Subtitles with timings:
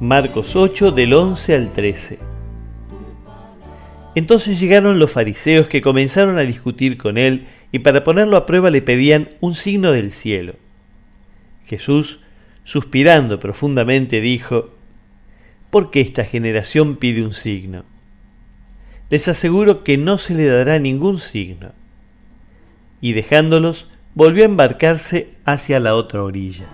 [0.00, 2.18] Marcos 8 del 11 al 13.
[4.14, 8.70] Entonces llegaron los fariseos que comenzaron a discutir con él y para ponerlo a prueba
[8.70, 10.54] le pedían un signo del cielo.
[11.66, 12.20] Jesús,
[12.64, 14.70] suspirando profundamente, dijo,
[15.68, 17.84] ¿por qué esta generación pide un signo?
[19.10, 21.72] Les aseguro que no se le dará ningún signo.
[23.02, 26.64] Y dejándolos, volvió a embarcarse hacia la otra orilla.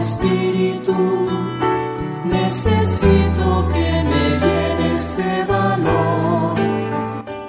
[0.00, 1.28] Espíritu,
[2.24, 6.58] necesito que me llenes de valor.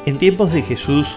[0.05, 1.15] En tiempos de Jesús,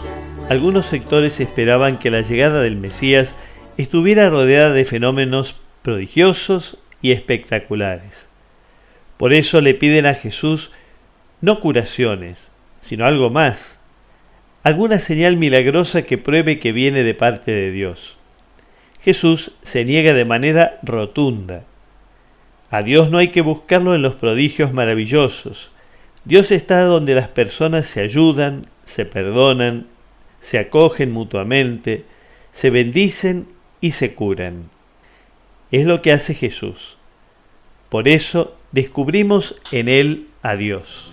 [0.49, 3.35] algunos sectores esperaban que la llegada del Mesías
[3.77, 8.29] estuviera rodeada de fenómenos prodigiosos y espectaculares.
[9.17, 10.71] Por eso le piden a Jesús
[11.41, 13.83] no curaciones, sino algo más,
[14.63, 18.19] alguna señal milagrosa que pruebe que viene de parte de Dios.
[19.05, 21.65] Jesús se niega de manera rotunda.
[22.71, 25.71] A Dios no hay que buscarlo en los prodigios maravillosos.
[26.25, 29.89] Dios está donde las personas se ayudan, se perdonan,
[30.41, 32.05] se acogen mutuamente,
[32.53, 33.47] se bendicen
[33.83, 34.71] y se curan.
[35.71, 36.97] Es lo que hace Jesús.
[37.91, 41.13] Por eso descubrimos en Él a Dios.